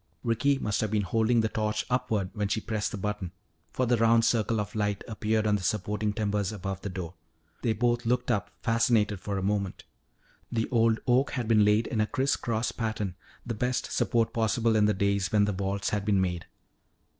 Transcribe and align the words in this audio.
Ricky 0.23 0.57
must 0.57 0.81
have 0.81 0.89
been 0.89 1.03
holding 1.03 1.41
the 1.41 1.47
torch 1.47 1.85
upward 1.87 2.31
when 2.33 2.47
she 2.47 2.59
pressed 2.59 2.89
the 2.91 2.97
button, 2.97 3.31
for 3.71 3.85
the 3.85 3.97
round 3.97 4.25
circle 4.25 4.59
of 4.59 4.73
light 4.73 5.03
appeared 5.07 5.45
on 5.45 5.57
the 5.57 5.61
supporting 5.61 6.11
timbers 6.11 6.51
above 6.51 6.81
the 6.81 6.89
door. 6.89 7.13
They 7.61 7.73
both 7.73 8.03
looked 8.03 8.31
up, 8.31 8.49
fascinated 8.63 9.19
for 9.19 9.37
a 9.37 9.43
moment. 9.43 9.83
The 10.51 10.67
old 10.71 10.99
oak 11.05 11.33
had 11.33 11.47
been 11.47 11.63
laid 11.63 11.85
in 11.85 12.01
a 12.01 12.07
crisscross 12.07 12.71
pattern, 12.71 13.13
the 13.45 13.53
best 13.53 13.91
support 13.91 14.33
possible 14.33 14.75
in 14.75 14.85
the 14.85 14.95
days 14.95 15.31
when 15.31 15.45
the 15.45 15.53
vaults 15.53 15.91
had 15.91 16.03
been 16.03 16.19
made. 16.19 16.47